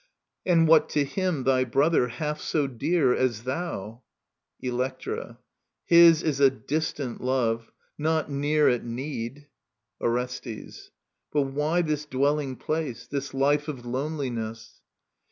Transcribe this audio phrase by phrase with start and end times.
[0.47, 4.01] And what to him, thy brother, half so dear As thou?
[4.59, 4.69] At need.
[4.73, 5.37] Electra.
[5.85, 8.65] His is a distant love, not near
[10.01, 10.89] Orestes.
[11.31, 14.81] But why this dwelling place, this life Of loneliness